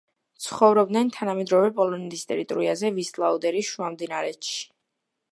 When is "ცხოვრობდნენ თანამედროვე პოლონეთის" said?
0.43-2.23